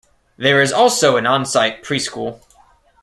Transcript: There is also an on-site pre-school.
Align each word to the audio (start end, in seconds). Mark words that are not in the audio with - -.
There 0.35 0.63
is 0.63 0.73
also 0.73 1.15
an 1.15 1.27
on-site 1.27 1.83
pre-school. 1.83 2.43